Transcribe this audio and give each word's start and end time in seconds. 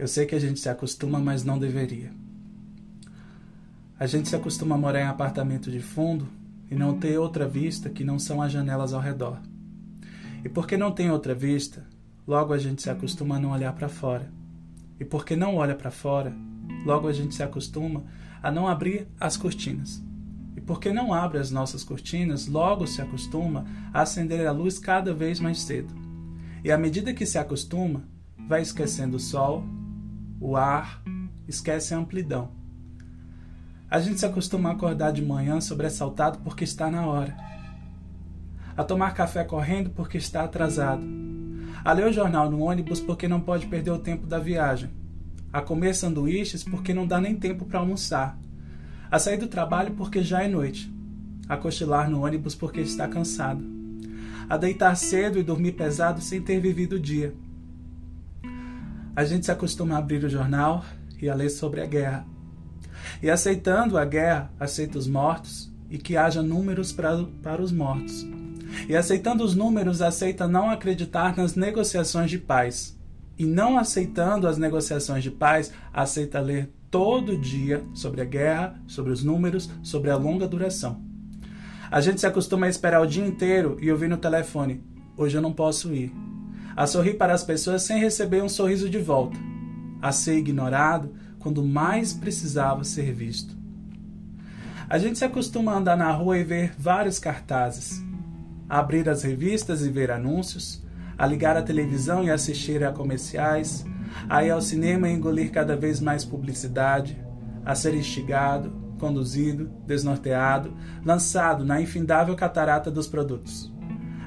Eu 0.00 0.08
sei 0.08 0.24
que 0.24 0.34
a 0.34 0.38
gente 0.38 0.58
se 0.58 0.66
acostuma, 0.66 1.18
mas 1.18 1.44
não 1.44 1.58
deveria. 1.58 2.10
A 3.98 4.06
gente 4.06 4.30
se 4.30 4.34
acostuma 4.34 4.74
a 4.74 4.78
morar 4.78 5.02
em 5.02 5.06
apartamento 5.06 5.70
de 5.70 5.80
fundo 5.80 6.26
e 6.70 6.74
não 6.74 6.98
ter 6.98 7.18
outra 7.18 7.46
vista 7.46 7.90
que 7.90 8.02
não 8.02 8.18
são 8.18 8.40
as 8.40 8.50
janelas 8.50 8.94
ao 8.94 9.00
redor. 9.02 9.38
E 10.42 10.48
porque 10.48 10.78
não 10.78 10.90
tem 10.90 11.10
outra 11.10 11.34
vista, 11.34 11.86
logo 12.26 12.54
a 12.54 12.56
gente 12.56 12.80
se 12.80 12.88
acostuma 12.88 13.36
a 13.36 13.38
não 13.38 13.50
olhar 13.50 13.74
para 13.74 13.90
fora. 13.90 14.32
E 14.98 15.04
porque 15.04 15.36
não 15.36 15.56
olha 15.56 15.74
para 15.74 15.90
fora, 15.90 16.34
logo 16.86 17.06
a 17.06 17.12
gente 17.12 17.34
se 17.34 17.42
acostuma 17.42 18.02
a 18.42 18.50
não 18.50 18.66
abrir 18.66 19.06
as 19.20 19.36
cortinas. 19.36 20.02
E 20.56 20.62
porque 20.62 20.94
não 20.94 21.12
abre 21.12 21.36
as 21.36 21.50
nossas 21.50 21.84
cortinas, 21.84 22.46
logo 22.46 22.86
se 22.86 23.02
acostuma 23.02 23.66
a 23.92 24.00
acender 24.00 24.46
a 24.46 24.50
luz 24.50 24.78
cada 24.78 25.12
vez 25.12 25.38
mais 25.38 25.60
cedo. 25.60 25.92
E 26.64 26.72
à 26.72 26.78
medida 26.78 27.12
que 27.12 27.26
se 27.26 27.36
acostuma, 27.36 28.02
vai 28.48 28.62
esquecendo 28.62 29.18
o 29.18 29.20
sol, 29.20 29.62
o 30.40 30.56
ar, 30.56 31.02
esquece 31.46 31.92
a 31.92 31.98
amplidão. 31.98 32.50
A 33.90 34.00
gente 34.00 34.18
se 34.18 34.24
acostuma 34.24 34.70
a 34.70 34.72
acordar 34.72 35.12
de 35.12 35.22
manhã 35.22 35.60
sobressaltado 35.60 36.38
porque 36.38 36.64
está 36.64 36.90
na 36.90 37.06
hora. 37.06 37.36
A 38.74 38.82
tomar 38.82 39.12
café 39.12 39.44
correndo 39.44 39.90
porque 39.90 40.16
está 40.16 40.42
atrasado. 40.42 41.04
A 41.84 41.92
ler 41.92 42.06
o 42.06 42.12
jornal 42.12 42.50
no 42.50 42.60
ônibus 42.60 43.00
porque 43.00 43.28
não 43.28 43.40
pode 43.40 43.66
perder 43.66 43.90
o 43.90 43.98
tempo 43.98 44.26
da 44.26 44.38
viagem. 44.38 44.88
A 45.52 45.60
comer 45.60 45.94
sanduíches 45.94 46.64
porque 46.64 46.94
não 46.94 47.06
dá 47.06 47.20
nem 47.20 47.34
tempo 47.34 47.66
para 47.66 47.80
almoçar. 47.80 48.38
A 49.10 49.18
sair 49.18 49.36
do 49.36 49.48
trabalho 49.48 49.92
porque 49.94 50.22
já 50.22 50.42
é 50.42 50.48
noite. 50.48 50.90
A 51.48 51.56
cochilar 51.56 52.08
no 52.08 52.24
ônibus 52.24 52.54
porque 52.54 52.80
está 52.80 53.08
cansado. 53.08 53.62
A 54.48 54.56
deitar 54.56 54.94
cedo 54.94 55.38
e 55.38 55.42
dormir 55.42 55.72
pesado 55.72 56.22
sem 56.22 56.40
ter 56.40 56.60
vivido 56.60 56.94
o 56.96 57.00
dia 57.00 57.34
a 59.20 59.24
gente 59.26 59.44
se 59.44 59.52
acostuma 59.52 59.96
a 59.96 59.98
abrir 59.98 60.24
o 60.24 60.30
jornal 60.30 60.82
e 61.20 61.28
a 61.28 61.34
ler 61.34 61.50
sobre 61.50 61.82
a 61.82 61.86
guerra. 61.86 62.24
E 63.22 63.28
aceitando 63.28 63.98
a 63.98 64.04
guerra, 64.06 64.50
aceita 64.58 64.98
os 64.98 65.06
mortos 65.06 65.70
e 65.90 65.98
que 65.98 66.16
haja 66.16 66.42
números 66.42 66.90
para, 66.90 67.22
para 67.42 67.60
os 67.60 67.70
mortos. 67.70 68.26
E 68.88 68.96
aceitando 68.96 69.44
os 69.44 69.54
números, 69.54 70.00
aceita 70.00 70.48
não 70.48 70.70
acreditar 70.70 71.36
nas 71.36 71.54
negociações 71.54 72.30
de 72.30 72.38
paz. 72.38 72.98
E 73.38 73.44
não 73.44 73.78
aceitando 73.78 74.48
as 74.48 74.56
negociações 74.56 75.22
de 75.22 75.30
paz, 75.30 75.70
aceita 75.92 76.40
ler 76.40 76.70
todo 76.90 77.36
dia 77.36 77.84
sobre 77.92 78.22
a 78.22 78.24
guerra, 78.24 78.80
sobre 78.86 79.12
os 79.12 79.22
números, 79.22 79.68
sobre 79.82 80.10
a 80.10 80.16
longa 80.16 80.48
duração. 80.48 81.02
A 81.90 82.00
gente 82.00 82.20
se 82.20 82.26
acostuma 82.26 82.64
a 82.64 82.70
esperar 82.70 83.02
o 83.02 83.06
dia 83.06 83.26
inteiro 83.26 83.76
e 83.82 83.92
ouvir 83.92 84.08
no 84.08 84.16
telefone: 84.16 84.82
hoje 85.14 85.36
eu 85.36 85.42
não 85.42 85.52
posso 85.52 85.92
ir 85.92 86.10
a 86.76 86.86
sorrir 86.86 87.14
para 87.14 87.34
as 87.34 87.44
pessoas 87.44 87.82
sem 87.82 88.00
receber 88.00 88.42
um 88.42 88.48
sorriso 88.48 88.88
de 88.88 88.98
volta, 88.98 89.38
a 90.00 90.12
ser 90.12 90.38
ignorado 90.38 91.14
quando 91.38 91.64
mais 91.64 92.12
precisava 92.12 92.84
ser 92.84 93.12
visto. 93.12 93.56
A 94.88 94.98
gente 94.98 95.18
se 95.18 95.24
acostuma 95.24 95.72
a 95.72 95.78
andar 95.78 95.96
na 95.96 96.10
rua 96.10 96.38
e 96.38 96.44
ver 96.44 96.74
vários 96.78 97.18
cartazes, 97.18 98.02
a 98.68 98.78
abrir 98.78 99.08
as 99.08 99.22
revistas 99.22 99.82
e 99.82 99.90
ver 99.90 100.10
anúncios, 100.10 100.84
a 101.16 101.26
ligar 101.26 101.56
a 101.56 101.62
televisão 101.62 102.24
e 102.24 102.30
assistir 102.30 102.82
a 102.82 102.92
comerciais, 102.92 103.84
a 104.28 104.44
ir 104.44 104.50
ao 104.50 104.60
cinema 104.60 105.08
e 105.08 105.12
engolir 105.12 105.50
cada 105.52 105.76
vez 105.76 106.00
mais 106.00 106.24
publicidade, 106.24 107.20
a 107.64 107.74
ser 107.74 107.94
instigado, 107.94 108.72
conduzido, 108.98 109.70
desnorteado, 109.86 110.74
lançado 111.04 111.64
na 111.64 111.80
infindável 111.80 112.34
catarata 112.34 112.90
dos 112.90 113.06
produtos. 113.06 113.72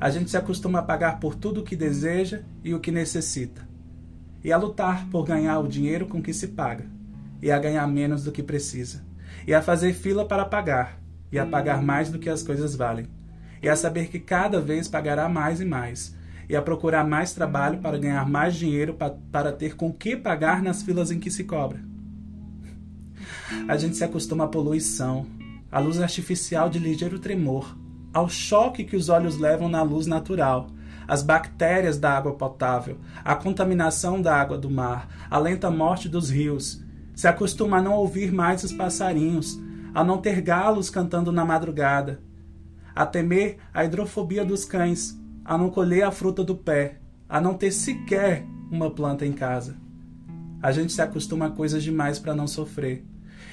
A 0.00 0.08
gente 0.08 0.30
se 0.30 0.36
acostuma 0.38 0.78
a 0.78 0.82
pagar 0.82 1.20
por 1.20 1.34
tudo 1.34 1.60
o 1.60 1.62
que 1.62 1.76
deseja 1.76 2.40
e 2.64 2.72
o 2.72 2.80
que 2.80 2.90
necessita, 2.90 3.68
e 4.42 4.50
a 4.50 4.56
lutar 4.56 5.06
por 5.10 5.26
ganhar 5.26 5.58
o 5.58 5.68
dinheiro 5.68 6.06
com 6.06 6.22
que 6.22 6.32
se 6.32 6.48
paga, 6.48 6.86
e 7.42 7.52
a 7.52 7.58
ganhar 7.58 7.86
menos 7.86 8.24
do 8.24 8.32
que 8.32 8.42
precisa, 8.42 9.04
e 9.46 9.52
a 9.52 9.60
fazer 9.60 9.92
fila 9.92 10.24
para 10.24 10.46
pagar, 10.46 10.98
e 11.30 11.38
a 11.38 11.44
pagar 11.44 11.82
mais 11.82 12.08
do 12.08 12.18
que 12.18 12.30
as 12.30 12.42
coisas 12.42 12.74
valem, 12.74 13.08
e 13.62 13.68
a 13.68 13.76
saber 13.76 14.08
que 14.08 14.18
cada 14.18 14.58
vez 14.58 14.88
pagará 14.88 15.28
mais 15.28 15.60
e 15.60 15.66
mais, 15.66 16.16
e 16.48 16.56
a 16.56 16.62
procurar 16.62 17.06
mais 17.06 17.34
trabalho 17.34 17.78
para 17.80 17.98
ganhar 17.98 18.26
mais 18.26 18.56
dinheiro 18.56 18.94
pa 18.94 19.10
para 19.30 19.52
ter 19.52 19.76
com 19.76 19.92
que 19.92 20.16
pagar 20.16 20.62
nas 20.62 20.82
filas 20.82 21.10
em 21.10 21.20
que 21.20 21.30
se 21.30 21.44
cobra. 21.44 21.78
A 23.68 23.76
gente 23.76 23.98
se 23.98 24.02
acostuma 24.02 24.44
à 24.44 24.48
poluição, 24.48 25.26
à 25.70 25.78
luz 25.78 26.00
artificial 26.00 26.70
de 26.70 26.78
ligeiro 26.78 27.18
tremor, 27.18 27.76
ao 28.12 28.28
choque 28.28 28.84
que 28.84 28.96
os 28.96 29.08
olhos 29.08 29.36
levam 29.36 29.68
na 29.68 29.82
luz 29.82 30.06
natural, 30.06 30.68
as 31.06 31.22
bactérias 31.22 31.98
da 31.98 32.16
água 32.16 32.34
potável, 32.34 32.98
a 33.24 33.34
contaminação 33.34 34.20
da 34.20 34.34
água 34.34 34.56
do 34.56 34.70
mar, 34.70 35.08
a 35.28 35.38
lenta 35.38 35.70
morte 35.70 36.08
dos 36.08 36.30
rios. 36.30 36.84
Se 37.14 37.26
acostuma 37.26 37.78
a 37.78 37.82
não 37.82 37.94
ouvir 37.94 38.32
mais 38.32 38.62
os 38.62 38.72
passarinhos, 38.72 39.58
a 39.92 40.04
não 40.04 40.18
ter 40.18 40.40
galos 40.40 40.88
cantando 40.88 41.32
na 41.32 41.44
madrugada, 41.44 42.20
a 42.94 43.04
temer 43.04 43.58
a 43.74 43.84
hidrofobia 43.84 44.44
dos 44.44 44.64
cães, 44.64 45.18
a 45.44 45.58
não 45.58 45.70
colher 45.70 46.04
a 46.04 46.10
fruta 46.10 46.44
do 46.44 46.54
pé, 46.54 47.00
a 47.28 47.40
não 47.40 47.54
ter 47.54 47.72
sequer 47.72 48.44
uma 48.70 48.90
planta 48.90 49.26
em 49.26 49.32
casa. 49.32 49.76
A 50.62 50.70
gente 50.70 50.92
se 50.92 51.02
acostuma 51.02 51.46
a 51.46 51.50
coisas 51.50 51.82
demais 51.82 52.18
para 52.18 52.34
não 52.34 52.46
sofrer 52.46 53.04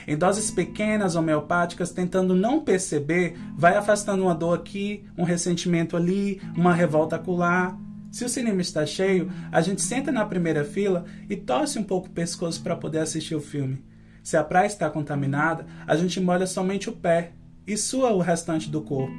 em 0.07 0.15
doses 0.15 0.49
pequenas 0.49 1.15
homeopáticas, 1.15 1.91
tentando 1.91 2.33
não 2.33 2.63
perceber, 2.63 3.37
vai 3.57 3.75
afastando 3.75 4.23
uma 4.23 4.33
dor 4.33 4.57
aqui, 4.57 5.03
um 5.17 5.23
ressentimento 5.23 5.97
ali, 5.97 6.41
uma 6.55 6.73
revolta 6.73 7.17
acolá. 7.17 7.77
Se 8.09 8.23
o 8.23 8.29
cinema 8.29 8.61
está 8.61 8.85
cheio, 8.85 9.29
a 9.51 9.59
gente 9.59 9.81
senta 9.81 10.09
na 10.09 10.25
primeira 10.25 10.63
fila 10.63 11.03
e 11.29 11.35
torce 11.35 11.77
um 11.77 11.83
pouco 11.83 12.07
o 12.07 12.11
pescoço 12.11 12.63
para 12.63 12.77
poder 12.77 12.99
assistir 12.99 13.35
o 13.35 13.41
filme. 13.41 13.83
Se 14.23 14.37
a 14.37 14.43
praia 14.43 14.67
está 14.67 14.89
contaminada, 14.89 15.65
a 15.85 15.95
gente 15.97 16.21
molha 16.21 16.47
somente 16.47 16.89
o 16.89 16.93
pé 16.93 17.33
e 17.67 17.75
sua 17.75 18.13
o 18.13 18.19
restante 18.19 18.69
do 18.69 18.81
corpo. 18.81 19.13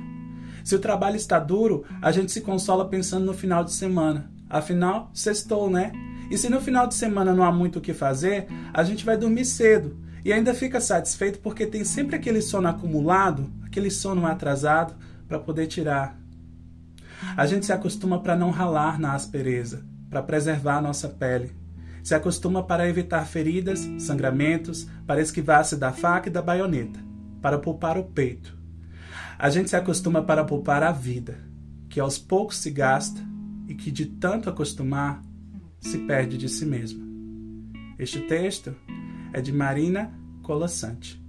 Se 0.64 0.74
o 0.74 0.78
trabalho 0.78 1.16
está 1.16 1.38
duro, 1.38 1.84
a 2.00 2.10
gente 2.10 2.32
se 2.32 2.40
consola 2.40 2.88
pensando 2.88 3.26
no 3.26 3.34
final 3.34 3.62
de 3.62 3.72
semana. 3.72 4.30
Afinal, 4.48 5.10
sextou, 5.12 5.68
né? 5.68 5.92
E 6.30 6.38
se 6.38 6.48
no 6.48 6.60
final 6.60 6.86
de 6.86 6.94
semana 6.94 7.34
não 7.34 7.44
há 7.44 7.52
muito 7.52 7.78
o 7.78 7.82
que 7.82 7.92
fazer, 7.92 8.48
a 8.72 8.82
gente 8.82 9.04
vai 9.04 9.16
dormir 9.16 9.44
cedo 9.44 10.07
e 10.24 10.32
ainda 10.32 10.54
fica 10.54 10.80
satisfeito 10.80 11.38
porque 11.40 11.66
tem 11.66 11.84
sempre 11.84 12.16
aquele 12.16 12.40
sono 12.40 12.68
acumulado, 12.68 13.50
aquele 13.64 13.90
sono 13.90 14.26
atrasado 14.26 14.94
para 15.26 15.38
poder 15.38 15.66
tirar. 15.66 16.18
A 17.36 17.46
gente 17.46 17.66
se 17.66 17.72
acostuma 17.72 18.20
para 18.20 18.36
não 18.36 18.50
ralar 18.50 18.98
na 18.98 19.14
aspereza, 19.14 19.84
para 20.08 20.22
preservar 20.22 20.78
a 20.78 20.82
nossa 20.82 21.08
pele. 21.08 21.52
Se 22.02 22.14
acostuma 22.14 22.62
para 22.62 22.88
evitar 22.88 23.26
feridas, 23.26 23.80
sangramentos, 23.98 24.88
para 25.06 25.20
esquivar-se 25.20 25.76
da 25.76 25.92
faca 25.92 26.28
e 26.28 26.32
da 26.32 26.40
baioneta, 26.40 27.00
para 27.42 27.58
poupar 27.58 27.98
o 27.98 28.04
peito. 28.04 28.56
A 29.38 29.50
gente 29.50 29.70
se 29.70 29.76
acostuma 29.76 30.22
para 30.22 30.44
poupar 30.44 30.82
a 30.82 30.90
vida, 30.90 31.38
que 31.88 32.00
aos 32.00 32.18
poucos 32.18 32.56
se 32.56 32.70
gasta 32.70 33.20
e 33.68 33.74
que 33.74 33.90
de 33.90 34.06
tanto 34.06 34.48
acostumar 34.48 35.22
se 35.80 35.98
perde 35.98 36.38
de 36.38 36.48
si 36.48 36.64
mesma. 36.64 37.06
Este 37.98 38.20
texto 38.20 38.74
é 39.32 39.40
de 39.40 39.52
Marina 39.52 40.12
Colassante. 40.42 41.27